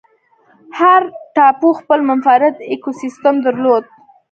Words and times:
هر 0.79 1.01
ټاپو 1.35 1.69
خپل 1.79 1.99
منفرد 2.09 2.55
ایکوسیستم 2.71 3.35
درلود. 3.45 3.83